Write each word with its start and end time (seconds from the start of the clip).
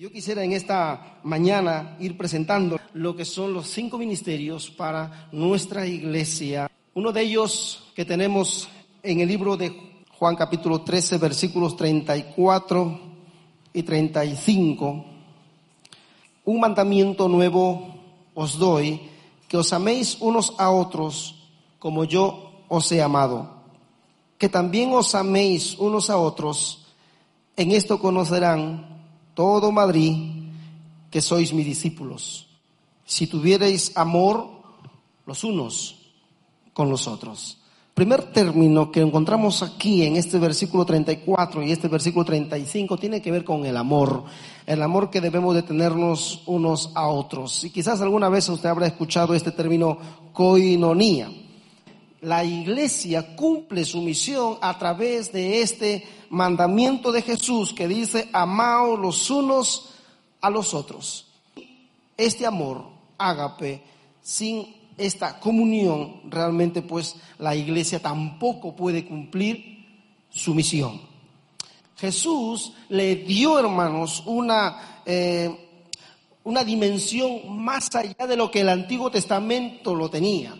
Yo 0.00 0.10
quisiera 0.10 0.42
en 0.42 0.52
esta 0.52 1.18
mañana 1.24 1.98
ir 2.00 2.16
presentando 2.16 2.80
lo 2.94 3.14
que 3.14 3.26
son 3.26 3.52
los 3.52 3.66
cinco 3.66 3.98
ministerios 3.98 4.70
para 4.70 5.28
nuestra 5.30 5.86
iglesia. 5.86 6.70
Uno 6.94 7.12
de 7.12 7.20
ellos 7.20 7.92
que 7.94 8.06
tenemos 8.06 8.66
en 9.02 9.20
el 9.20 9.28
libro 9.28 9.58
de 9.58 10.06
Juan 10.12 10.36
capítulo 10.36 10.80
13 10.80 11.18
versículos 11.18 11.76
34 11.76 12.98
y 13.74 13.82
35. 13.82 15.04
Un 16.46 16.60
mandamiento 16.60 17.28
nuevo 17.28 17.94
os 18.32 18.58
doy, 18.58 19.02
que 19.48 19.58
os 19.58 19.70
améis 19.74 20.16
unos 20.20 20.54
a 20.56 20.70
otros 20.70 21.46
como 21.78 22.04
yo 22.04 22.64
os 22.68 22.90
he 22.90 23.02
amado. 23.02 23.50
Que 24.38 24.48
también 24.48 24.94
os 24.94 25.14
améis 25.14 25.76
unos 25.78 26.08
a 26.08 26.16
otros. 26.16 26.86
En 27.54 27.72
esto 27.72 28.00
conocerán 28.00 28.99
todo 29.34 29.72
Madrid 29.72 30.40
que 31.10 31.20
sois 31.20 31.52
mis 31.52 31.66
discípulos, 31.66 32.46
si 33.04 33.26
tuvierais 33.26 33.92
amor 33.96 34.46
los 35.26 35.44
unos 35.44 35.96
con 36.72 36.88
los 36.88 37.06
otros. 37.06 37.58
Primer 37.94 38.32
término 38.32 38.90
que 38.90 39.00
encontramos 39.00 39.62
aquí 39.62 40.04
en 40.04 40.16
este 40.16 40.38
versículo 40.38 40.86
34 40.86 41.62
y 41.62 41.72
este 41.72 41.88
versículo 41.88 42.24
35 42.24 42.96
tiene 42.96 43.20
que 43.20 43.30
ver 43.30 43.44
con 43.44 43.66
el 43.66 43.76
amor, 43.76 44.24
el 44.64 44.80
amor 44.80 45.10
que 45.10 45.20
debemos 45.20 45.54
de 45.54 45.62
tenernos 45.62 46.42
unos 46.46 46.92
a 46.94 47.08
otros. 47.08 47.62
Y 47.64 47.70
quizás 47.70 48.00
alguna 48.00 48.30
vez 48.30 48.48
usted 48.48 48.70
habrá 48.70 48.86
escuchado 48.86 49.34
este 49.34 49.50
término 49.50 49.98
coinonía. 50.32 51.30
La 52.22 52.42
iglesia 52.42 53.36
cumple 53.36 53.84
su 53.84 54.00
misión 54.00 54.56
a 54.62 54.78
través 54.78 55.30
de 55.32 55.60
este 55.60 56.02
mandamiento 56.30 57.12
de 57.12 57.22
Jesús 57.22 57.74
que 57.74 57.86
dice, 57.86 58.28
amaos 58.32 58.98
los 58.98 59.30
unos 59.30 59.90
a 60.40 60.48
los 60.48 60.72
otros. 60.74 61.26
Este 62.16 62.46
amor, 62.46 62.86
ágape, 63.18 63.82
sin 64.22 64.74
esta 64.96 65.40
comunión, 65.40 66.22
realmente 66.30 66.82
pues 66.82 67.16
la 67.38 67.54
iglesia 67.54 68.00
tampoco 68.00 68.74
puede 68.74 69.06
cumplir 69.06 69.86
su 70.30 70.54
misión. 70.54 71.00
Jesús 71.96 72.72
le 72.88 73.16
dio, 73.16 73.58
hermanos, 73.58 74.22
una, 74.24 75.02
eh, 75.04 75.50
una 76.44 76.64
dimensión 76.64 77.58
más 77.58 77.94
allá 77.94 78.26
de 78.26 78.36
lo 78.36 78.50
que 78.50 78.60
el 78.60 78.68
Antiguo 78.68 79.10
Testamento 79.10 79.94
lo 79.94 80.08
tenía. 80.08 80.54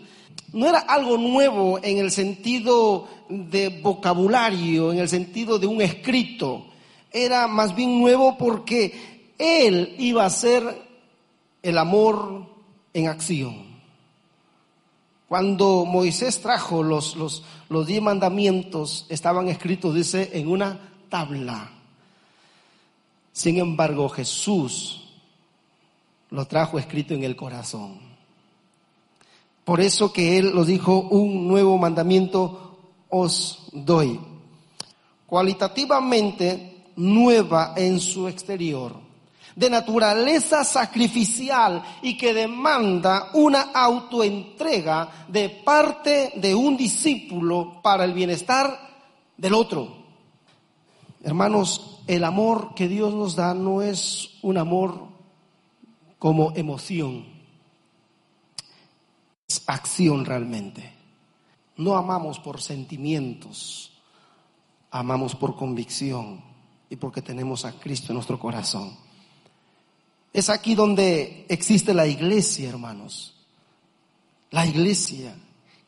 No 0.53 0.67
era 0.67 0.79
algo 0.79 1.17
nuevo 1.17 1.79
en 1.81 1.97
el 1.97 2.11
sentido 2.11 3.07
de 3.29 3.69
vocabulario, 3.69 4.91
en 4.91 4.99
el 4.99 5.07
sentido 5.07 5.57
de 5.57 5.67
un 5.67 5.81
escrito. 5.81 6.65
Era 7.11 7.47
más 7.47 7.73
bien 7.75 7.99
nuevo 7.99 8.37
porque 8.37 9.31
Él 9.37 9.95
iba 9.97 10.25
a 10.25 10.29
ser 10.29 10.63
el 11.63 11.77
amor 11.77 12.45
en 12.93 13.07
acción. 13.07 13.71
Cuando 15.29 15.85
Moisés 15.85 16.41
trajo 16.41 16.83
los, 16.83 17.15
los, 17.15 17.43
los 17.69 17.87
diez 17.87 18.01
mandamientos, 18.01 19.05
estaban 19.07 19.47
escritos, 19.47 19.95
dice, 19.95 20.31
en 20.33 20.49
una 20.49 20.77
tabla. 21.07 21.71
Sin 23.31 23.57
embargo, 23.57 24.09
Jesús 24.09 25.07
lo 26.29 26.45
trajo 26.47 26.77
escrito 26.77 27.13
en 27.13 27.23
el 27.23 27.37
corazón. 27.37 28.10
Por 29.63 29.79
eso 29.79 30.11
que 30.11 30.37
Él 30.37 30.51
lo 30.53 30.65
dijo, 30.65 30.99
un 30.99 31.47
nuevo 31.47 31.77
mandamiento 31.77 32.77
os 33.09 33.67
doy. 33.71 34.19
Cualitativamente 35.25 36.71
nueva 36.95 37.73
en 37.77 37.99
su 37.99 38.27
exterior, 38.27 38.93
de 39.55 39.69
naturaleza 39.69 40.63
sacrificial 40.63 41.83
y 42.01 42.17
que 42.17 42.33
demanda 42.33 43.29
una 43.33 43.71
autoentrega 43.73 45.25
de 45.27 45.49
parte 45.49 46.33
de 46.35 46.55
un 46.55 46.75
discípulo 46.77 47.81
para 47.81 48.03
el 48.03 48.13
bienestar 48.13 48.77
del 49.37 49.53
otro. 49.53 50.01
Hermanos, 51.23 51.99
el 52.07 52.23
amor 52.23 52.73
que 52.75 52.87
Dios 52.87 53.13
nos 53.13 53.35
da 53.35 53.53
no 53.53 53.81
es 53.81 54.31
un 54.41 54.57
amor 54.57 55.11
como 56.17 56.51
emoción, 56.55 57.25
acción 59.65 60.25
realmente. 60.25 60.93
No 61.77 61.95
amamos 61.95 62.39
por 62.39 62.61
sentimientos, 62.61 63.91
amamos 64.91 65.35
por 65.35 65.55
convicción 65.55 66.43
y 66.89 66.95
porque 66.95 67.21
tenemos 67.21 67.65
a 67.65 67.71
Cristo 67.73 68.07
en 68.09 68.15
nuestro 68.15 68.37
corazón. 68.37 68.95
Es 70.33 70.49
aquí 70.49 70.75
donde 70.75 71.45
existe 71.49 71.93
la 71.93 72.07
iglesia, 72.07 72.69
hermanos. 72.69 73.33
La 74.51 74.65
iglesia. 74.65 75.35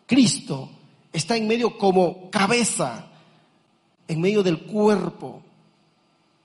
Cristo 0.06 0.69
está 1.12 1.38
en 1.38 1.47
medio 1.47 1.78
como 1.78 2.30
cabeza, 2.30 3.07
en 4.07 4.19
medio 4.19 4.44
del 4.44 4.63
cuerpo, 4.63 5.41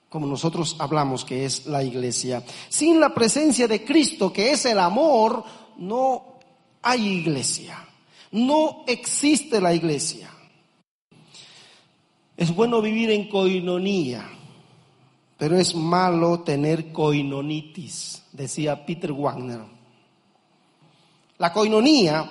como 0.09 0.27
nosotros 0.27 0.77
hablamos 0.79 1.25
que 1.25 1.45
es 1.45 1.67
la 1.67 1.83
iglesia. 1.83 2.43
Sin 2.69 3.01
la 3.01 3.13
presencia 3.15 3.69
de 3.69 3.85
Cristo, 3.85 4.33
que 4.33 4.53
es 4.53 4.65
el 4.65 4.79
amor, 4.79 5.45
no 5.77 6.38
hay 6.89 7.07
iglesia. 7.07 7.87
No 8.33 8.85
existe 8.87 9.61
la 9.61 9.75
iglesia. 9.75 10.31
Es 12.35 12.55
bueno 12.55 12.81
vivir 12.81 13.11
en 13.11 13.29
coinonía, 13.29 14.27
pero 15.37 15.59
es 15.59 15.75
malo 15.75 16.41
tener 16.41 16.91
coinonitis, 16.93 18.23
decía 18.33 18.87
Peter 18.87 19.13
Wagner. 19.13 19.61
La 21.37 21.53
coinonía 21.53 22.27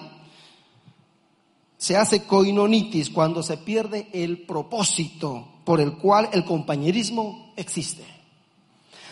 se 1.77 1.95
hace 1.95 2.23
coinonitis 2.23 3.11
cuando 3.11 3.43
se 3.43 3.57
pierde 3.57 4.07
el 4.11 4.39
propósito 4.39 5.47
por 5.63 5.79
el 5.79 5.97
cual 5.97 6.29
el 6.33 6.45
compañerismo 6.45 7.53
existe. 7.55 8.05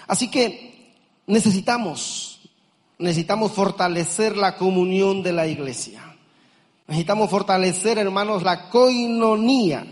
Así 0.07 0.31
que 0.31 0.95
necesitamos, 1.27 2.34
necesitamos 2.99 3.51
fortalecer 3.51 4.37
la 4.37 4.55
comunión 4.55 5.23
de 5.23 5.33
la 5.33 5.47
iglesia. 5.47 6.01
Necesitamos 6.87 7.29
fortalecer, 7.29 7.97
hermanos, 7.97 8.43
la 8.43 8.69
coinonía. 8.69 9.85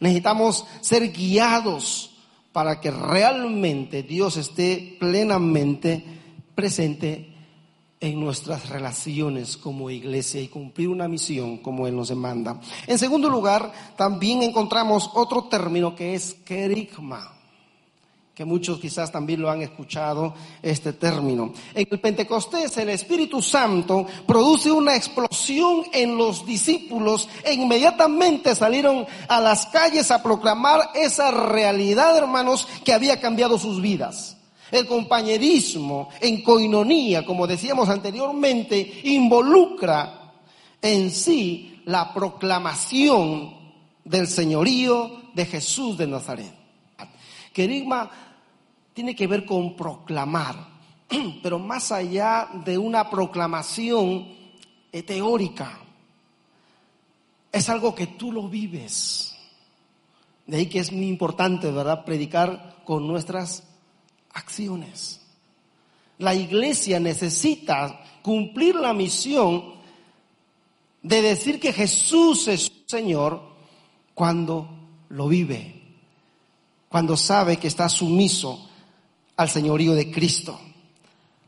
Necesitamos 0.00 0.66
ser 0.80 1.12
guiados 1.12 2.10
para 2.52 2.80
que 2.80 2.90
realmente 2.90 4.02
Dios 4.02 4.36
esté 4.36 4.96
plenamente 4.98 6.04
presente 6.54 7.32
en 8.00 8.18
nuestras 8.18 8.68
relaciones 8.68 9.56
como 9.56 9.88
iglesia 9.88 10.40
y 10.40 10.48
cumplir 10.48 10.88
una 10.88 11.06
misión 11.06 11.58
como 11.58 11.86
Él 11.86 11.94
nos 11.94 12.08
demanda. 12.08 12.60
En 12.88 12.98
segundo 12.98 13.30
lugar, 13.30 13.72
también 13.96 14.42
encontramos 14.42 15.08
otro 15.14 15.44
término 15.44 15.94
que 15.94 16.14
es 16.14 16.34
kerigma 16.44 17.41
que 18.34 18.46
muchos 18.46 18.78
quizás 18.78 19.12
también 19.12 19.42
lo 19.42 19.50
han 19.50 19.60
escuchado 19.60 20.34
este 20.62 20.94
término. 20.94 21.52
En 21.74 21.86
el 21.90 22.00
Pentecostés 22.00 22.78
el 22.78 22.88
Espíritu 22.88 23.42
Santo 23.42 24.06
produce 24.26 24.72
una 24.72 24.96
explosión 24.96 25.84
en 25.92 26.16
los 26.16 26.46
discípulos 26.46 27.28
e 27.44 27.52
inmediatamente 27.52 28.54
salieron 28.54 29.06
a 29.28 29.38
las 29.38 29.66
calles 29.66 30.10
a 30.10 30.22
proclamar 30.22 30.90
esa 30.94 31.30
realidad, 31.30 32.16
hermanos, 32.16 32.66
que 32.84 32.94
había 32.94 33.20
cambiado 33.20 33.58
sus 33.58 33.82
vidas. 33.82 34.38
El 34.70 34.86
compañerismo 34.86 36.08
en 36.18 36.42
coinonía, 36.42 37.26
como 37.26 37.46
decíamos 37.46 37.90
anteriormente, 37.90 39.00
involucra 39.04 40.32
en 40.80 41.10
sí 41.10 41.82
la 41.84 42.14
proclamación 42.14 43.54
del 44.02 44.26
señorío 44.26 45.20
de 45.34 45.44
Jesús 45.44 45.98
de 45.98 46.06
Nazaret. 46.06 46.61
Querigma 47.52 48.10
tiene 48.94 49.14
que 49.14 49.26
ver 49.26 49.44
con 49.44 49.76
proclamar, 49.76 50.68
pero 51.42 51.58
más 51.58 51.92
allá 51.92 52.48
de 52.64 52.78
una 52.78 53.08
proclamación 53.08 54.28
eh, 54.90 55.02
teórica, 55.02 55.78
es 57.50 57.68
algo 57.68 57.94
que 57.94 58.06
tú 58.06 58.32
lo 58.32 58.48
vives. 58.48 59.36
De 60.46 60.56
ahí 60.56 60.66
que 60.66 60.80
es 60.80 60.90
muy 60.90 61.06
importante, 61.06 61.70
¿verdad?, 61.70 62.04
predicar 62.04 62.82
con 62.84 63.06
nuestras 63.06 63.62
acciones. 64.32 65.20
La 66.18 66.34
iglesia 66.34 66.98
necesita 66.98 68.00
cumplir 68.22 68.74
la 68.76 68.92
misión 68.92 69.74
de 71.02 71.20
decir 71.20 71.60
que 71.60 71.72
Jesús 71.72 72.48
es 72.48 72.70
Señor 72.86 73.42
cuando 74.14 74.68
lo 75.08 75.28
vive 75.28 75.81
cuando 76.92 77.16
sabe 77.16 77.56
que 77.56 77.66
está 77.66 77.88
sumiso 77.88 78.68
al 79.36 79.48
señorío 79.48 79.94
de 79.94 80.12
Cristo. 80.12 80.60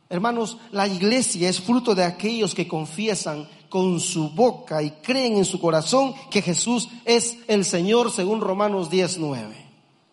Hermanos, 0.08 0.56
la 0.72 0.88
iglesia 0.88 1.48
es 1.48 1.60
fruto 1.60 1.94
de 1.94 2.04
aquellos 2.04 2.54
que 2.54 2.66
confiesan 2.66 3.46
con 3.68 4.00
su 4.00 4.30
boca 4.30 4.82
y 4.82 4.90
creen 5.02 5.36
en 5.36 5.44
su 5.44 5.60
corazón 5.60 6.14
que 6.30 6.40
Jesús 6.40 6.88
es 7.04 7.36
el 7.46 7.64
Señor 7.64 8.10
según 8.10 8.40
Romanos 8.40 8.88
19. 8.90 9.64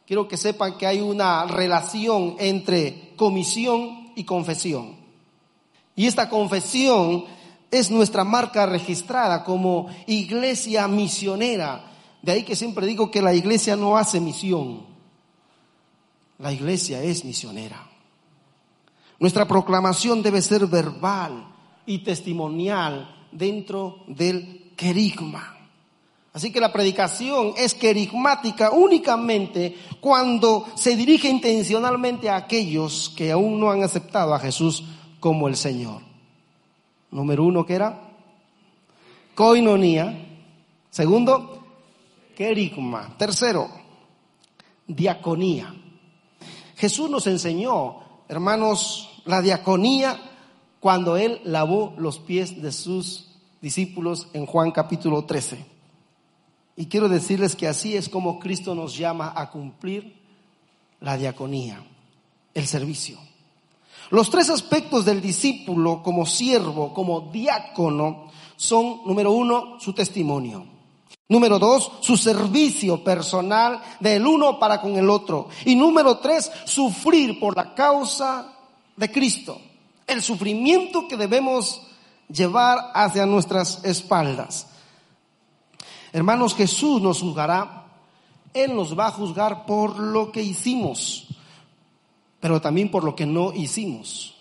quiero 0.05 0.27
que 0.27 0.35
sepan 0.35 0.77
que 0.77 0.85
hay 0.85 0.99
una 0.99 1.45
relación 1.45 2.35
entre 2.37 3.13
comisión 3.15 4.11
y 4.15 4.25
confesión. 4.25 4.97
Y 5.95 6.07
esta 6.07 6.27
confesión 6.27 7.23
es 7.69 7.89
nuestra 7.89 8.25
marca 8.25 8.65
registrada 8.65 9.45
como 9.45 9.87
iglesia 10.07 10.89
misionera. 10.89 11.85
De 12.21 12.33
ahí 12.33 12.43
que 12.43 12.57
siempre 12.57 12.85
digo 12.85 13.09
que 13.09 13.21
la 13.21 13.33
iglesia 13.33 13.77
no 13.77 13.95
hace 13.95 14.19
misión. 14.19 14.90
La 16.41 16.51
iglesia 16.51 17.03
es 17.03 17.23
misionera. 17.23 17.87
Nuestra 19.19 19.47
proclamación 19.47 20.23
debe 20.23 20.41
ser 20.41 20.65
verbal 20.65 21.45
y 21.85 21.99
testimonial 21.99 23.27
dentro 23.31 24.03
del 24.07 24.73
querigma. 24.75 25.55
Así 26.33 26.51
que 26.51 26.59
la 26.59 26.73
predicación 26.73 27.53
es 27.57 27.75
querigmática 27.75 28.71
únicamente 28.71 29.75
cuando 29.99 30.65
se 30.75 30.95
dirige 30.95 31.29
intencionalmente 31.29 32.29
a 32.29 32.37
aquellos 32.37 33.13
que 33.15 33.31
aún 33.31 33.59
no 33.59 33.69
han 33.69 33.83
aceptado 33.83 34.33
a 34.33 34.39
Jesús 34.39 34.83
como 35.19 35.47
el 35.47 35.55
Señor. 35.55 36.01
Número 37.11 37.43
uno, 37.43 37.65
¿qué 37.67 37.75
era? 37.75 38.01
Coinonía. 39.35 40.27
Segundo, 40.89 41.63
querigma. 42.35 43.15
Tercero, 43.17 43.69
diaconía. 44.87 45.75
Jesús 46.81 47.11
nos 47.11 47.27
enseñó, 47.27 47.97
hermanos, 48.27 49.21
la 49.25 49.43
diaconía 49.43 50.19
cuando 50.79 51.15
Él 51.15 51.39
lavó 51.43 51.93
los 51.99 52.17
pies 52.17 52.59
de 52.59 52.71
sus 52.71 53.27
discípulos 53.61 54.29
en 54.33 54.47
Juan 54.47 54.71
capítulo 54.71 55.23
13. 55.25 55.63
Y 56.75 56.87
quiero 56.87 57.07
decirles 57.07 57.55
que 57.55 57.67
así 57.67 57.95
es 57.95 58.09
como 58.09 58.39
Cristo 58.39 58.73
nos 58.73 58.97
llama 58.97 59.31
a 59.35 59.51
cumplir 59.51 60.15
la 61.01 61.17
diaconía, 61.17 61.85
el 62.55 62.65
servicio. 62.65 63.19
Los 64.09 64.31
tres 64.31 64.49
aspectos 64.49 65.05
del 65.05 65.21
discípulo 65.21 66.01
como 66.01 66.25
siervo, 66.25 66.95
como 66.95 67.29
diácono, 67.31 68.31
son, 68.55 69.01
número 69.05 69.31
uno, 69.31 69.79
su 69.79 69.93
testimonio. 69.93 70.65
Número 71.29 71.59
dos, 71.59 71.91
su 72.01 72.17
servicio 72.17 73.03
personal 73.03 73.81
del 73.99 74.25
uno 74.25 74.59
para 74.59 74.81
con 74.81 74.97
el 74.97 75.09
otro. 75.09 75.49
Y 75.65 75.75
número 75.75 76.17
tres, 76.17 76.51
sufrir 76.65 77.39
por 77.39 77.55
la 77.55 77.73
causa 77.73 78.53
de 78.97 79.11
Cristo. 79.11 79.61
El 80.05 80.21
sufrimiento 80.21 81.07
que 81.07 81.17
debemos 81.17 81.81
llevar 82.27 82.91
hacia 82.93 83.25
nuestras 83.25 83.83
espaldas. 83.85 84.67
Hermanos, 86.11 86.55
Jesús 86.55 87.01
nos 87.01 87.21
juzgará. 87.21 87.85
Él 88.53 88.75
nos 88.75 88.97
va 88.99 89.07
a 89.07 89.11
juzgar 89.11 89.65
por 89.65 89.97
lo 89.97 90.31
que 90.31 90.41
hicimos 90.41 91.27
pero 92.41 92.59
también 92.59 92.89
por 92.89 93.05
lo 93.05 93.15
que 93.15 93.25
no 93.25 93.53
hicimos. 93.53 94.35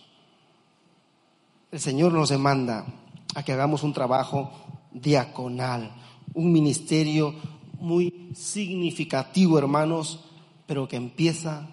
El 1.70 1.78
Señor 1.78 2.12
nos 2.12 2.30
demanda 2.30 2.86
a 3.34 3.44
que 3.44 3.52
hagamos 3.52 3.84
un 3.84 3.92
trabajo 3.92 4.50
diaconal, 4.90 5.92
un 6.34 6.52
ministerio 6.52 7.34
muy 7.78 8.30
significativo, 8.34 9.58
hermanos, 9.58 10.20
pero 10.66 10.86
que 10.86 10.96
empieza 10.96 11.68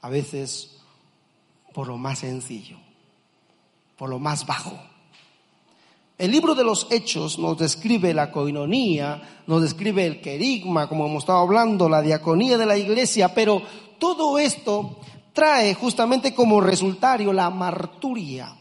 a 0.00 0.08
veces 0.08 0.78
por 1.72 1.88
lo 1.88 1.98
más 1.98 2.20
sencillo, 2.20 2.76
por 3.96 4.08
lo 4.08 4.18
más 4.18 4.46
bajo. 4.46 4.78
El 6.16 6.30
libro 6.30 6.54
de 6.54 6.62
los 6.62 6.86
Hechos 6.90 7.38
nos 7.40 7.58
describe 7.58 8.14
la 8.14 8.30
coinonía, 8.30 9.42
nos 9.48 9.62
describe 9.62 10.06
el 10.06 10.20
querigma, 10.20 10.88
como 10.88 11.06
hemos 11.06 11.24
estado 11.24 11.40
hablando, 11.40 11.88
la 11.88 12.02
diaconía 12.02 12.56
de 12.56 12.66
la 12.66 12.78
iglesia, 12.78 13.34
pero 13.34 13.62
todo 13.98 14.38
esto 14.38 14.98
trae 15.32 15.74
justamente 15.74 16.32
como 16.32 16.60
resultado 16.60 17.32
la 17.32 17.50
marturia, 17.50 18.56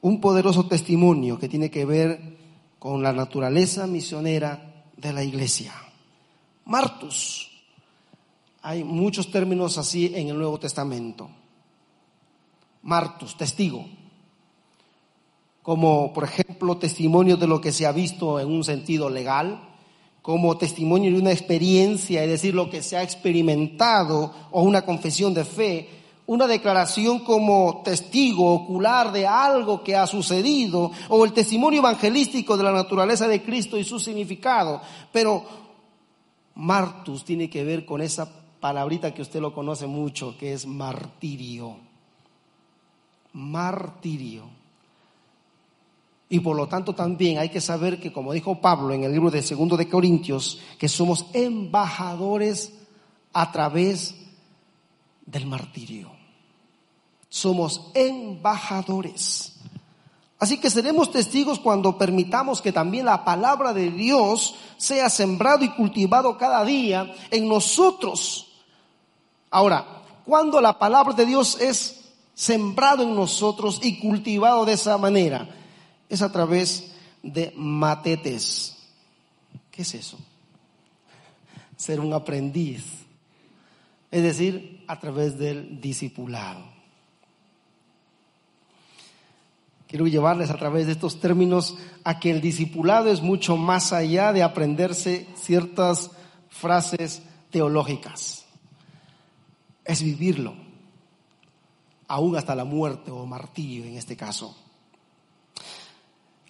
un 0.00 0.20
poderoso 0.20 0.66
testimonio 0.66 1.38
que 1.38 1.48
tiene 1.48 1.70
que 1.70 1.84
ver 1.84 2.41
con 2.82 3.00
la 3.00 3.12
naturaleza 3.12 3.86
misionera 3.86 4.82
de 4.96 5.12
la 5.12 5.22
iglesia. 5.22 5.72
Martus. 6.64 7.48
Hay 8.60 8.82
muchos 8.82 9.30
términos 9.30 9.78
así 9.78 10.10
en 10.12 10.30
el 10.30 10.36
Nuevo 10.36 10.58
Testamento. 10.58 11.30
Martus, 12.82 13.36
testigo. 13.36 13.86
Como 15.62 16.12
por 16.12 16.24
ejemplo 16.24 16.76
testimonio 16.76 17.36
de 17.36 17.46
lo 17.46 17.60
que 17.60 17.70
se 17.70 17.86
ha 17.86 17.92
visto 17.92 18.40
en 18.40 18.48
un 18.48 18.64
sentido 18.64 19.08
legal, 19.08 19.62
como 20.20 20.58
testimonio 20.58 21.12
de 21.12 21.20
una 21.20 21.30
experiencia, 21.30 22.24
es 22.24 22.30
decir, 22.30 22.52
lo 22.52 22.68
que 22.68 22.82
se 22.82 22.96
ha 22.96 23.04
experimentado 23.04 24.34
o 24.50 24.60
una 24.60 24.82
confesión 24.84 25.34
de 25.34 25.44
fe, 25.44 25.88
una 26.32 26.46
declaración 26.46 27.18
como 27.18 27.82
testigo 27.84 28.54
ocular 28.54 29.12
de 29.12 29.26
algo 29.26 29.84
que 29.84 29.94
ha 29.94 30.06
sucedido 30.06 30.90
o 31.10 31.26
el 31.26 31.34
testimonio 31.34 31.80
evangelístico 31.80 32.56
de 32.56 32.64
la 32.64 32.72
naturaleza 32.72 33.28
de 33.28 33.42
Cristo 33.42 33.76
y 33.76 33.84
su 33.84 34.00
significado. 34.00 34.80
Pero 35.12 35.44
martus 36.54 37.22
tiene 37.22 37.50
que 37.50 37.64
ver 37.64 37.84
con 37.84 38.00
esa 38.00 38.32
palabrita 38.60 39.12
que 39.12 39.20
usted 39.20 39.40
lo 39.40 39.52
conoce 39.52 39.86
mucho, 39.86 40.34
que 40.38 40.54
es 40.54 40.66
martirio. 40.66 41.76
Martirio. 43.34 44.44
Y 46.30 46.40
por 46.40 46.56
lo 46.56 46.66
tanto 46.66 46.94
también 46.94 47.36
hay 47.36 47.50
que 47.50 47.60
saber 47.60 48.00
que, 48.00 48.10
como 48.10 48.32
dijo 48.32 48.58
Pablo 48.58 48.94
en 48.94 49.04
el 49.04 49.12
libro 49.12 49.30
de 49.30 49.42
Segundo 49.42 49.76
de 49.76 49.86
Corintios, 49.86 50.60
que 50.78 50.88
somos 50.88 51.26
embajadores 51.34 52.72
a 53.34 53.52
través 53.52 54.14
del 55.26 55.46
martirio. 55.46 56.21
Somos 57.32 57.80
embajadores. 57.94 59.54
Así 60.38 60.58
que 60.58 60.68
seremos 60.68 61.10
testigos 61.10 61.58
cuando 61.58 61.96
permitamos 61.96 62.60
que 62.60 62.72
también 62.72 63.06
la 63.06 63.24
palabra 63.24 63.72
de 63.72 63.90
Dios 63.90 64.54
sea 64.76 65.08
sembrado 65.08 65.64
y 65.64 65.70
cultivado 65.70 66.36
cada 66.36 66.62
día 66.62 67.10
en 67.30 67.48
nosotros. 67.48 68.48
Ahora, 69.50 70.02
cuando 70.26 70.60
la 70.60 70.78
palabra 70.78 71.14
de 71.14 71.24
Dios 71.24 71.58
es 71.58 72.02
sembrado 72.34 73.02
en 73.02 73.14
nosotros 73.14 73.80
y 73.82 73.98
cultivado 73.98 74.66
de 74.66 74.74
esa 74.74 74.98
manera, 74.98 75.48
es 76.10 76.20
a 76.20 76.30
través 76.30 76.92
de 77.22 77.54
matetes. 77.56 78.76
¿Qué 79.70 79.80
es 79.80 79.94
eso? 79.94 80.18
Ser 81.78 81.98
un 81.98 82.12
aprendiz. 82.12 82.84
Es 84.10 84.22
decir, 84.22 84.84
a 84.86 85.00
través 85.00 85.38
del 85.38 85.80
discipulado. 85.80 86.81
Quiero 89.92 90.06
llevarles 90.06 90.48
a 90.48 90.56
través 90.56 90.86
de 90.86 90.92
estos 90.92 91.20
términos 91.20 91.76
a 92.02 92.18
que 92.18 92.30
el 92.30 92.40
discipulado 92.40 93.10
es 93.10 93.20
mucho 93.20 93.58
más 93.58 93.92
allá 93.92 94.32
de 94.32 94.42
aprenderse 94.42 95.26
ciertas 95.34 96.10
frases 96.48 97.22
teológicas. 97.50 98.46
Es 99.84 100.02
vivirlo, 100.02 100.54
aún 102.08 102.34
hasta 102.36 102.54
la 102.54 102.64
muerte 102.64 103.10
o 103.10 103.26
martirio 103.26 103.84
en 103.84 103.98
este 103.98 104.16
caso. 104.16 104.56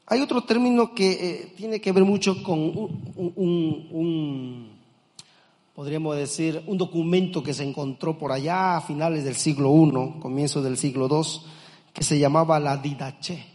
Hay 0.06 0.20
otro 0.20 0.44
término 0.44 0.94
que 0.94 1.10
eh, 1.10 1.52
tiene 1.56 1.80
que 1.80 1.90
ver 1.90 2.04
mucho 2.04 2.44
con 2.44 2.60
un, 3.16 4.70
podríamos 5.74 6.14
decir, 6.16 6.62
un 6.68 6.78
documento 6.78 7.42
que 7.42 7.54
se 7.54 7.64
encontró 7.64 8.16
por 8.16 8.30
allá 8.30 8.76
a 8.76 8.80
finales 8.82 9.24
del 9.24 9.34
siglo 9.34 9.74
I, 9.74 10.20
comienzo 10.20 10.62
del 10.62 10.76
siglo 10.76 11.08
II, 11.10 11.61
que 11.92 12.04
se 12.04 12.18
llamaba 12.18 12.58
la 12.58 12.76
Didache. 12.76 13.46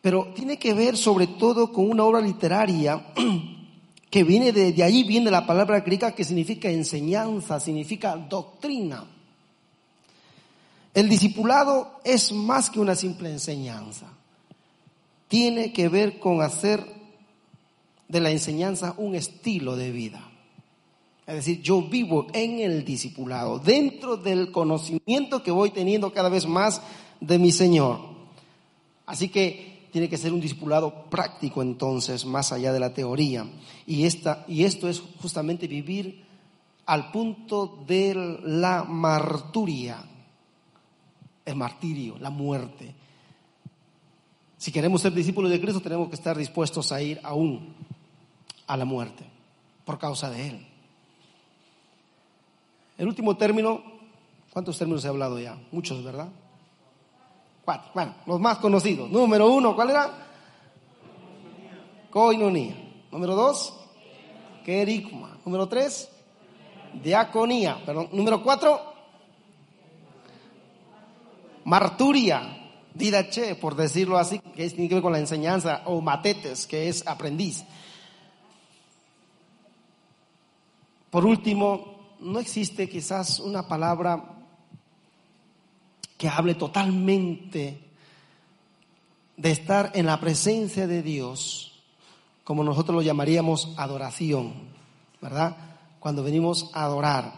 Pero 0.00 0.32
tiene 0.34 0.58
que 0.58 0.74
ver 0.74 0.96
sobre 0.96 1.26
todo 1.26 1.72
con 1.72 1.90
una 1.90 2.04
obra 2.04 2.20
literaria 2.20 3.12
que 4.10 4.24
viene 4.24 4.52
de, 4.52 4.72
de 4.72 4.82
ahí 4.82 5.04
viene 5.04 5.30
la 5.30 5.46
palabra 5.46 5.80
griega 5.80 6.12
que 6.12 6.24
significa 6.24 6.68
enseñanza, 6.70 7.60
significa 7.60 8.16
doctrina. 8.16 9.04
El 10.94 11.08
discipulado 11.08 12.00
es 12.04 12.32
más 12.32 12.70
que 12.70 12.80
una 12.80 12.94
simple 12.94 13.30
enseñanza 13.30 14.06
tiene 15.30 15.72
que 15.72 15.88
ver 15.88 16.18
con 16.18 16.42
hacer 16.42 16.84
de 18.08 18.20
la 18.20 18.32
enseñanza 18.32 18.94
un 18.96 19.14
estilo 19.14 19.76
de 19.76 19.92
vida. 19.92 20.28
Es 21.30 21.36
decir, 21.36 21.62
yo 21.62 21.80
vivo 21.82 22.26
en 22.32 22.58
el 22.58 22.84
discipulado, 22.84 23.60
dentro 23.60 24.16
del 24.16 24.50
conocimiento 24.50 25.44
que 25.44 25.52
voy 25.52 25.70
teniendo 25.70 26.12
cada 26.12 26.28
vez 26.28 26.44
más 26.44 26.82
de 27.20 27.38
mi 27.38 27.52
Señor. 27.52 28.00
Así 29.06 29.28
que 29.28 29.86
tiene 29.92 30.08
que 30.08 30.16
ser 30.16 30.32
un 30.32 30.40
discipulado 30.40 31.04
práctico 31.04 31.62
entonces, 31.62 32.26
más 32.26 32.50
allá 32.50 32.72
de 32.72 32.80
la 32.80 32.92
teoría. 32.92 33.46
Y, 33.86 34.06
esta, 34.06 34.44
y 34.48 34.64
esto 34.64 34.88
es 34.88 35.00
justamente 35.22 35.68
vivir 35.68 36.24
al 36.86 37.12
punto 37.12 37.78
de 37.86 38.40
la 38.42 38.82
marturia, 38.82 40.04
el 41.44 41.54
martirio, 41.54 42.18
la 42.18 42.30
muerte. 42.30 42.92
Si 44.56 44.72
queremos 44.72 45.00
ser 45.00 45.12
discípulos 45.12 45.52
de 45.52 45.60
Cristo, 45.60 45.80
tenemos 45.80 46.08
que 46.08 46.16
estar 46.16 46.36
dispuestos 46.36 46.90
a 46.90 47.00
ir 47.00 47.20
aún 47.22 47.72
a 48.66 48.76
la 48.76 48.84
muerte. 48.84 49.24
por 49.84 49.98
causa 49.98 50.28
de 50.28 50.48
Él. 50.48 50.69
El 53.00 53.08
último 53.08 53.34
término, 53.34 53.82
¿cuántos 54.52 54.76
términos 54.76 55.02
he 55.06 55.08
hablado 55.08 55.40
ya? 55.40 55.56
Muchos, 55.72 56.04
¿verdad? 56.04 56.28
Cuatro. 57.64 57.90
Bueno, 57.94 58.14
los 58.26 58.38
más 58.38 58.58
conocidos. 58.58 59.10
Número 59.10 59.50
uno, 59.50 59.74
¿cuál 59.74 59.88
era? 59.88 60.28
Coinonía. 62.10 62.76
Número 63.10 63.34
dos, 63.34 63.74
querigma. 64.66 65.38
Número 65.46 65.66
tres, 65.66 66.10
diaconía. 67.02 67.82
Perdón. 67.86 68.10
Número 68.12 68.42
cuatro, 68.42 68.78
marturia. 71.64 72.70
Didache, 72.92 73.54
por 73.54 73.76
decirlo 73.76 74.18
así, 74.18 74.40
que 74.40 74.68
tiene 74.68 74.90
que 74.90 74.96
ver 74.96 75.02
con 75.02 75.12
la 75.12 75.20
enseñanza, 75.20 75.84
o 75.86 76.02
matetes, 76.02 76.66
que 76.66 76.90
es 76.90 77.06
aprendiz. 77.06 77.64
Por 81.08 81.24
último, 81.24 81.99
no 82.20 82.38
existe 82.38 82.88
quizás 82.88 83.40
una 83.40 83.66
palabra 83.66 84.22
que 86.16 86.28
hable 86.28 86.54
totalmente 86.54 87.80
de 89.36 89.50
estar 89.50 89.92
en 89.94 90.04
la 90.04 90.20
presencia 90.20 90.86
de 90.86 91.02
Dios, 91.02 91.80
como 92.44 92.62
nosotros 92.62 92.94
lo 92.94 93.02
llamaríamos 93.02 93.72
adoración, 93.76 94.52
¿verdad? 95.22 95.56
Cuando 95.98 96.22
venimos 96.22 96.70
a 96.74 96.84
adorar. 96.84 97.32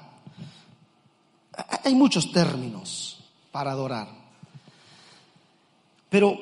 Hay 1.85 1.95
muchos 1.95 2.33
términos 2.33 3.23
para 3.53 3.71
adorar, 3.71 4.09
pero 6.09 6.39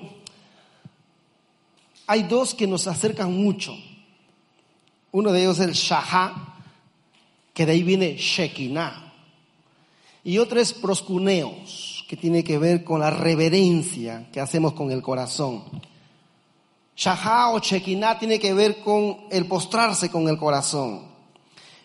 hay 2.06 2.22
dos 2.22 2.54
que 2.54 2.66
nos 2.66 2.86
acercan 2.86 3.32
mucho. 3.32 3.74
Uno 5.12 5.32
de 5.32 5.42
ellos 5.42 5.58
es 5.58 5.66
el 5.66 5.72
shahá, 5.74 6.49
que 7.54 7.66
de 7.66 7.72
ahí 7.72 7.82
viene 7.82 8.16
Shekinah. 8.16 9.12
Y 10.24 10.38
otro 10.38 10.60
es 10.60 10.72
proscuneos, 10.72 12.04
que 12.08 12.16
tiene 12.16 12.44
que 12.44 12.58
ver 12.58 12.84
con 12.84 13.00
la 13.00 13.10
reverencia 13.10 14.28
que 14.32 14.40
hacemos 14.40 14.72
con 14.72 14.90
el 14.90 15.00
corazón. 15.00 15.64
Shahá 16.96 17.50
o 17.50 17.60
Shekinah 17.60 18.18
tiene 18.18 18.38
que 18.38 18.52
ver 18.52 18.82
con 18.82 19.20
el 19.30 19.46
postrarse 19.46 20.10
con 20.10 20.28
el 20.28 20.36
corazón. 20.36 21.08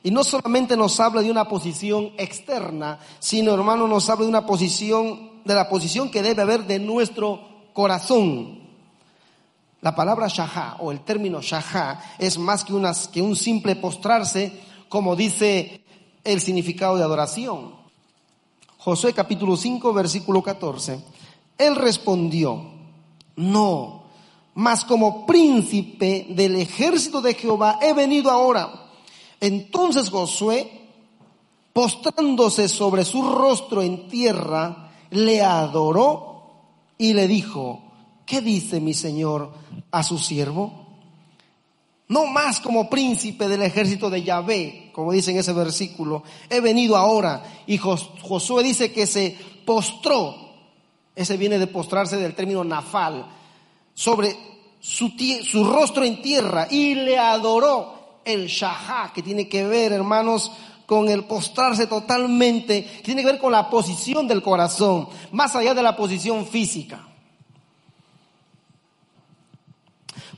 Y 0.04 0.12
no 0.12 0.24
solamente 0.24 0.76
nos 0.76 1.00
habla 1.00 1.22
de 1.22 1.32
una 1.32 1.48
posición 1.48 2.12
externa, 2.18 3.00
sino 3.20 3.54
hermano 3.54 3.88
nos 3.88 4.10
habla 4.10 4.26
de 4.26 4.30
una 4.30 4.46
posición, 4.46 5.42
de 5.46 5.56
la 5.56 5.70
posición 5.70 6.12
que 6.12 6.22
debe 6.22 6.42
haber 6.42 6.66
de 6.66 6.80
nuestro 6.80 7.40
corazón. 7.74 8.60
La 9.82 9.96
palabra 9.96 10.28
shahá 10.28 10.78
o 10.80 10.92
el 10.92 11.00
término 11.02 11.42
shahá 11.42 12.02
es 12.18 12.38
más 12.38 12.64
que, 12.64 12.74
unas, 12.74 13.08
que 13.08 13.22
un 13.22 13.36
simple 13.36 13.76
postrarse, 13.76 14.52
como 14.89 15.15
dice 15.15 15.84
el 16.24 16.42
significado 16.42 16.98
de 16.98 17.04
adoración. 17.04 17.75
Josué 18.77 19.13
capítulo 19.13 19.58
5, 19.58 19.94
versículo 19.94 20.44
14. 20.44 21.00
Él 21.58 21.75
respondió, 21.75 22.62
no, 23.36 24.04
mas 24.54 24.86
como 24.86 25.25
príncipe 25.25 26.27
del 26.30 26.56
ejército 26.56 27.22
de 27.22 27.34
Jehová 27.34 27.80
he 27.82 27.94
venido 27.94 28.30
ahora. 28.30 28.89
Entonces 29.39 30.10
Josué, 30.10 30.89
postrándose 31.74 32.70
sobre 32.70 33.06
su 33.06 33.22
rostro 33.24 33.82
en 33.82 34.08
tierra, 34.08 34.92
le 35.10 35.42
adoró 35.42 36.36
y 36.98 37.13
le 37.13 37.27
dijo, 37.27 37.82
¿qué 38.25 38.42
dice 38.42 38.80
mi 38.80 38.94
señor 38.94 39.51
a 39.92 40.04
su 40.04 40.18
siervo? 40.18 40.85
No 42.08 42.28
más 42.28 42.60
como 42.60 42.90
príncipe 42.90 43.48
del 43.48 43.64
ejército 43.64 44.10
de 44.10 44.22
Yahvé, 44.22 44.92
como 44.94 45.12
dice 45.12 45.32
en 45.32 45.38
ese 45.38 45.54
versículo. 45.54 46.24
He 46.50 46.60
venido 46.60 46.96
ahora. 46.96 47.44
Y 47.66 47.78
Josué 47.78 48.64
dice 48.64 48.92
que 48.92 49.08
se 49.08 49.36
postró. 49.66 50.36
Ese 51.16 51.38
viene 51.38 51.58
de 51.58 51.68
postrarse 51.68 52.18
del 52.18 52.36
término 52.36 52.64
nafal. 52.64 53.26
Sobre 53.96 54.38
su, 54.80 55.12
rostro 55.64 56.04
en 56.04 56.22
tierra. 56.22 56.68
Y 56.70 56.94
le 56.94 57.18
adoró 57.18 58.20
el 58.24 58.48
shahá, 58.48 59.12
que 59.12 59.24
tiene 59.24 59.50
que 59.50 59.66
ver, 59.66 59.92
hermanos, 59.92 60.52
con 60.86 61.10
el 61.10 61.24
postrarse 61.24 61.88
totalmente. 61.88 62.84
Que 62.84 63.02
tiene 63.02 63.24
que 63.24 63.32
ver 63.32 63.40
con 63.40 63.52
la 63.52 63.68
posición 63.68 64.28
del 64.28 64.44
corazón. 64.44 65.10
Más 65.32 65.56
allá 65.56 65.74
de 65.74 65.82
la 65.82 65.96
posición 65.96 66.46
física. 66.46 67.08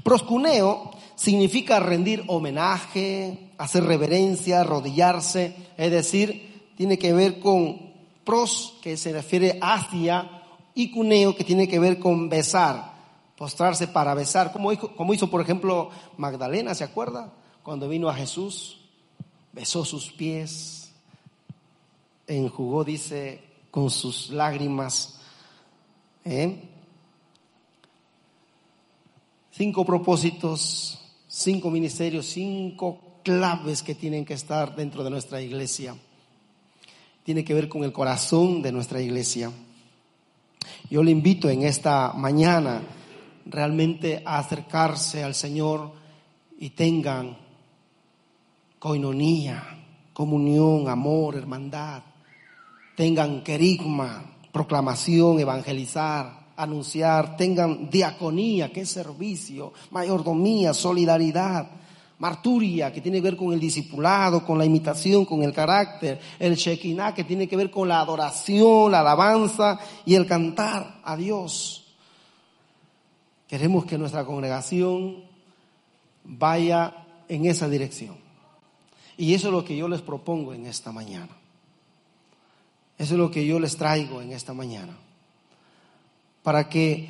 Proscuneo 0.01 0.96
significa 1.17 1.79
rendir 1.79 2.23
homenaje, 2.27 3.49
hacer 3.57 3.83
reverencia, 3.83 4.61
arrodillarse, 4.61 5.55
es 5.75 5.91
decir, 5.91 6.71
tiene 6.77 6.97
que 6.97 7.11
ver 7.11 7.39
con 7.39 7.91
pros, 8.23 8.75
que 8.81 8.95
se 8.95 9.11
refiere 9.11 9.57
hacia, 9.61 10.43
y 10.75 10.91
cuneo, 10.91 11.35
que 11.35 11.43
tiene 11.43 11.67
que 11.67 11.79
ver 11.79 11.97
con 11.97 12.29
besar, 12.29 12.93
postrarse 13.35 13.87
para 13.87 14.13
besar, 14.13 14.53
como 14.53 14.71
hizo, 14.71 14.95
como 14.95 15.13
hizo 15.13 15.29
por 15.29 15.41
ejemplo 15.41 15.89
Magdalena, 16.17 16.75
¿se 16.75 16.83
acuerda? 16.83 17.33
Cuando 17.63 17.89
vino 17.89 18.09
a 18.09 18.13
Jesús, 18.13 18.79
besó 19.53 19.83
sus 19.83 20.11
pies, 20.11 20.91
enjugó, 22.27 22.83
dice, 22.83 23.41
con 23.71 23.89
sus 23.89 24.29
lágrimas. 24.29 25.19
¿eh? 26.25 26.61
Cinco 29.51 29.83
propósitos 29.83 30.99
cinco 31.27 31.69
ministerios, 31.69 32.25
cinco 32.27 33.19
claves 33.23 33.83
que 33.83 33.95
tienen 33.95 34.25
que 34.25 34.33
estar 34.33 34.75
dentro 34.75 35.03
de 35.03 35.09
nuestra 35.09 35.41
iglesia. 35.41 35.95
Tiene 37.23 37.43
que 37.43 37.53
ver 37.53 37.67
con 37.67 37.83
el 37.83 37.91
corazón 37.91 38.61
de 38.61 38.71
nuestra 38.71 39.01
iglesia. 39.01 39.51
Yo 40.89 41.03
le 41.03 41.11
invito 41.11 41.49
en 41.49 41.63
esta 41.63 42.13
mañana 42.13 42.81
realmente 43.45 44.23
a 44.25 44.39
acercarse 44.39 45.23
al 45.23 45.35
Señor 45.35 45.91
y 46.57 46.69
tengan 46.71 47.37
coinonía, 48.79 49.63
comunión, 50.13 50.87
amor, 50.87 51.35
hermandad. 51.35 52.03
Tengan 52.95 53.43
querigma, 53.43 54.37
proclamación, 54.51 55.39
evangelizar, 55.39 56.46
anunciar, 56.57 57.37
tengan 57.37 57.89
diaconía, 57.89 58.73
que 58.73 58.81
es 58.81 58.89
servicio, 58.89 59.71
mayordomía, 59.91 60.73
solidaridad, 60.73 61.69
marturia, 62.17 62.91
que 62.91 62.99
tiene 62.99 63.19
que 63.19 63.29
ver 63.29 63.37
con 63.37 63.53
el 63.53 63.59
discipulado, 63.59 64.43
con 64.43 64.57
la 64.57 64.65
imitación, 64.65 65.23
con 65.23 65.43
el 65.43 65.53
carácter, 65.53 66.19
el 66.39 66.55
shekinah, 66.55 67.13
que 67.13 67.23
tiene 67.23 67.47
que 67.47 67.55
ver 67.55 67.69
con 67.69 67.87
la 67.87 67.99
adoración, 67.99 68.91
la 68.91 69.01
alabanza 69.01 69.79
y 70.03 70.15
el 70.15 70.25
cantar 70.25 70.99
a 71.03 71.15
Dios. 71.15 71.85
Queremos 73.47 73.85
que 73.85 73.99
nuestra 73.99 74.25
congregación 74.25 75.23
vaya 76.23 77.05
en 77.29 77.45
esa 77.45 77.69
dirección. 77.69 78.17
Y 79.15 79.35
eso 79.35 79.47
es 79.47 79.53
lo 79.53 79.63
que 79.63 79.77
yo 79.77 79.87
les 79.87 80.01
propongo 80.01 80.53
en 80.53 80.65
esta 80.65 80.91
mañana. 80.91 81.37
Eso 82.97 83.13
es 83.13 83.19
lo 83.19 83.29
que 83.29 83.45
yo 83.45 83.59
les 83.59 83.77
traigo 83.77 84.21
en 84.21 84.31
esta 84.31 84.53
mañana 84.53 84.97
para 86.47 86.69
que 86.69 87.09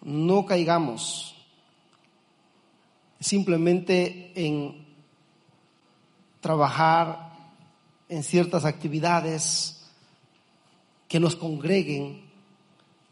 no 0.00 0.46
caigamos 0.46 1.34
simplemente 3.20 4.32
en 4.34 4.86
trabajar 6.40 7.36
en 8.08 8.22
ciertas 8.22 8.64
actividades 8.64 9.90
que 11.06 11.20
nos 11.20 11.36
congreguen 11.36 12.30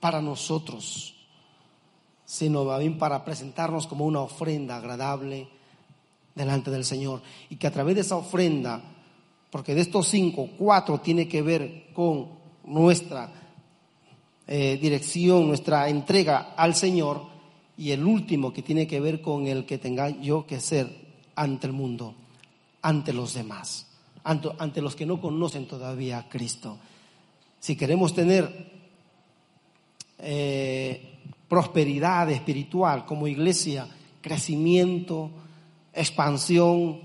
para 0.00 0.22
nosotros, 0.22 1.14
sino 2.24 2.78
bien 2.78 2.96
para 2.96 3.22
presentarnos 3.22 3.86
como 3.86 4.06
una 4.06 4.20
ofrenda 4.20 4.78
agradable 4.78 5.46
delante 6.34 6.70
del 6.70 6.86
Señor. 6.86 7.20
Y 7.50 7.56
que 7.56 7.66
a 7.66 7.70
través 7.70 7.96
de 7.96 8.00
esa 8.00 8.16
ofrenda, 8.16 8.80
porque 9.50 9.74
de 9.74 9.82
estos 9.82 10.08
cinco, 10.08 10.48
cuatro 10.56 11.02
tiene 11.02 11.28
que 11.28 11.42
ver 11.42 11.92
con 11.92 12.30
nuestra 12.64 13.45
eh, 14.48 14.78
dirección, 14.80 15.48
nuestra 15.48 15.88
entrega 15.88 16.54
al 16.56 16.74
Señor 16.74 17.22
y 17.76 17.90
el 17.90 18.04
último 18.04 18.52
que 18.52 18.62
tiene 18.62 18.86
que 18.86 19.00
ver 19.00 19.20
con 19.20 19.46
el 19.46 19.66
que 19.66 19.78
tenga 19.78 20.08
yo 20.08 20.46
que 20.46 20.60
ser 20.60 20.88
ante 21.34 21.66
el 21.66 21.72
mundo, 21.72 22.14
ante 22.82 23.12
los 23.12 23.34
demás, 23.34 23.86
ante, 24.24 24.80
los 24.80 24.96
que 24.96 25.04
no 25.04 25.20
conocen 25.20 25.66
todavía 25.66 26.18
a 26.18 26.28
Cristo. 26.28 26.78
Si 27.58 27.76
queremos 27.76 28.14
tener 28.14 28.72
eh, 30.18 31.18
prosperidad 31.48 32.30
espiritual 32.30 33.04
como 33.04 33.26
iglesia, 33.26 33.88
crecimiento, 34.20 35.30
expansión, 35.92 37.00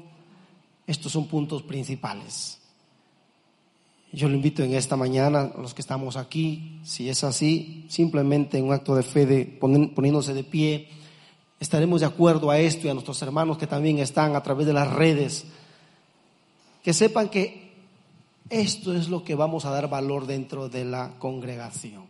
estos 0.86 1.12
son 1.12 1.27
puntos 1.27 1.63
principales. 1.63 2.60
Yo 4.13 4.27
le 4.27 4.35
invito 4.35 4.61
en 4.61 4.73
esta 4.73 4.97
mañana, 4.97 5.51
los 5.57 5.73
que 5.73 5.81
estamos 5.81 6.17
aquí, 6.17 6.79
si 6.83 7.09
es 7.09 7.23
así, 7.23 7.85
simplemente 7.87 8.57
en 8.57 8.65
un 8.65 8.73
acto 8.73 8.93
de 8.93 9.03
fe, 9.03 9.25
de 9.25 9.45
poniéndose 9.45 10.33
de 10.33 10.43
pie, 10.43 10.89
estaremos 11.59 12.01
de 12.01 12.07
acuerdo 12.07 12.51
a 12.51 12.59
esto 12.59 12.87
y 12.87 12.89
a 12.89 12.93
nuestros 12.93 13.21
hermanos 13.21 13.57
que 13.57 13.67
también 13.67 13.99
están 13.99 14.35
a 14.35 14.43
través 14.43 14.67
de 14.67 14.73
las 14.73 14.91
redes, 14.91 15.45
que 16.83 16.93
sepan 16.93 17.29
que 17.29 17.71
esto 18.49 18.93
es 18.93 19.07
lo 19.07 19.23
que 19.23 19.35
vamos 19.35 19.63
a 19.63 19.69
dar 19.69 19.89
valor 19.89 20.27
dentro 20.27 20.67
de 20.67 20.83
la 20.83 21.13
congregación. 21.17 22.05